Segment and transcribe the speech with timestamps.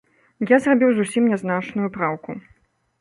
[0.51, 2.31] Я зрабіў зусім нязначную праўку.